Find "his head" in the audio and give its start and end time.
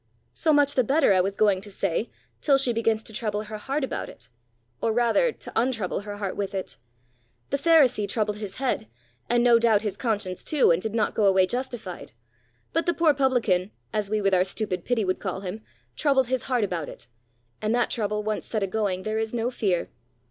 8.37-8.87